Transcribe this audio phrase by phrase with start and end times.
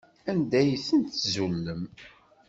[0.31, 1.83] Anda ay tent-tzulem?